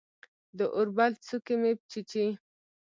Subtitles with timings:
[0.57, 2.25] د اوربل څوکې مې چیچي